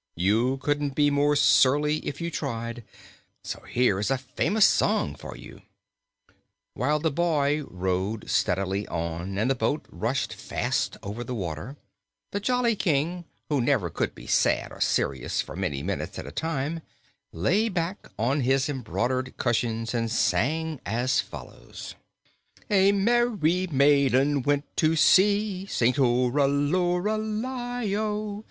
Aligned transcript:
You 0.15 0.57
couldn't 0.57 0.95
be 0.95 1.11
more 1.11 1.35
surly 1.35 1.97
if 1.97 2.19
you 2.19 2.31
tried. 2.31 2.83
So 3.43 3.61
here 3.61 3.99
is 3.99 4.09
a 4.09 4.17
famous 4.17 4.65
song 4.65 5.13
for 5.13 5.37
you." 5.37 5.61
While 6.73 6.97
the 6.97 7.11
boy 7.11 7.61
rowed 7.67 8.27
steadily 8.27 8.87
on 8.87 9.37
and 9.37 9.47
the 9.47 9.53
boat 9.53 9.85
rushed 9.91 10.33
fast 10.33 10.97
over 11.03 11.23
the 11.23 11.35
water, 11.35 11.77
the 12.31 12.39
jolly 12.39 12.75
King, 12.75 13.25
who 13.49 13.61
never 13.61 13.91
could 13.91 14.15
be 14.15 14.25
sad 14.25 14.71
or 14.71 14.81
serious 14.81 15.39
for 15.39 15.55
many 15.55 15.83
minutes 15.83 16.17
at 16.17 16.25
a 16.25 16.31
time, 16.31 16.81
lay 17.31 17.69
back 17.69 18.09
on 18.17 18.41
his 18.41 18.69
embroidered 18.69 19.37
cushions 19.37 19.93
and 19.93 20.09
sang 20.09 20.81
as 20.83 21.19
follows: 21.19 21.93
"A 22.71 22.91
merry 22.91 23.67
maiden 23.67 24.41
went 24.41 24.65
to 24.77 24.95
sea 24.95 25.67
Sing 25.67 25.93
too 25.93 26.31
ral 26.31 26.49
oo 26.75 26.97
ral 26.97 27.45
i 27.45 27.85
do! 27.85 28.39